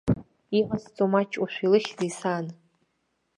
Иҟазҵо 0.59 1.05
маҷушәа, 1.11 1.63
илыхьзеи 1.65 2.11
сан?! 2.19 2.45